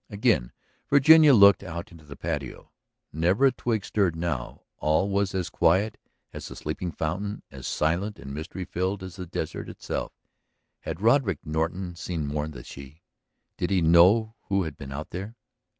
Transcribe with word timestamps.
Again 0.09 0.51
Virginia 0.89 1.31
looked 1.31 1.61
out 1.61 1.91
into 1.91 2.05
the 2.05 2.15
patio. 2.15 2.71
Never 3.13 3.45
a 3.45 3.51
twig 3.51 3.85
stirred 3.85 4.15
now; 4.15 4.63
all 4.79 5.07
was 5.11 5.35
as 5.35 5.51
quiet 5.51 5.99
as 6.33 6.47
the 6.47 6.55
sleeping 6.55 6.91
fountain, 6.91 7.43
as 7.51 7.67
silent 7.67 8.17
and 8.17 8.33
mystery 8.33 8.65
filled 8.65 9.03
as 9.03 9.17
the 9.17 9.27
desert 9.27 9.69
itself. 9.69 10.11
Had 10.79 11.01
Roderick 11.01 11.45
Norton 11.45 11.95
seen 11.95 12.25
more 12.25 12.47
than 12.47 12.63
she? 12.63 13.03
Did 13.57 13.69
he 13.69 13.83
know 13.83 14.33
who 14.45 14.63
had 14.63 14.75
been 14.75 14.91
out 14.91 15.11
there? 15.11 15.35